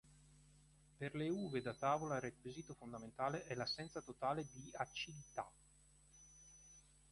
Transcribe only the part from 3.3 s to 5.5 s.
è l'assenza totale di acidità.